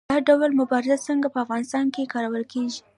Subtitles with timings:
[0.09, 2.79] دا ډول مبارزه څنګه په افغانستان کې کارول کیږي؟